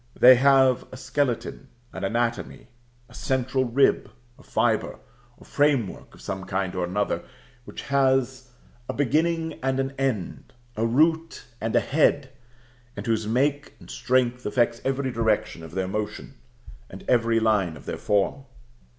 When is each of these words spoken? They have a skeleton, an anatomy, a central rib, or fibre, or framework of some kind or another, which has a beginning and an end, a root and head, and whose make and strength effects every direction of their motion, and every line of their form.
They 0.19 0.33
have 0.33 0.83
a 0.91 0.97
skeleton, 0.97 1.67
an 1.93 2.03
anatomy, 2.03 2.69
a 3.07 3.13
central 3.13 3.65
rib, 3.65 4.09
or 4.35 4.43
fibre, 4.43 4.97
or 5.37 5.45
framework 5.45 6.15
of 6.15 6.21
some 6.23 6.45
kind 6.45 6.73
or 6.73 6.83
another, 6.83 7.21
which 7.65 7.83
has 7.83 8.49
a 8.89 8.93
beginning 8.93 9.59
and 9.61 9.79
an 9.79 9.91
end, 9.99 10.53
a 10.75 10.87
root 10.87 11.45
and 11.61 11.75
head, 11.75 12.31
and 12.97 13.05
whose 13.05 13.27
make 13.27 13.75
and 13.79 13.91
strength 13.91 14.43
effects 14.43 14.81
every 14.83 15.11
direction 15.11 15.61
of 15.61 15.73
their 15.75 15.87
motion, 15.87 16.33
and 16.89 17.05
every 17.07 17.39
line 17.39 17.77
of 17.77 17.85
their 17.85 17.99
form. 17.99 18.45